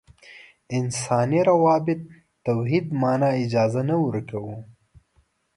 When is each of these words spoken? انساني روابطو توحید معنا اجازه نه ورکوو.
انساني 0.77 1.39
روابطو 1.49 2.09
توحید 2.45 2.85
معنا 3.01 3.29
اجازه 3.43 3.81
نه 3.89 3.95
ورکوو. 4.05 4.55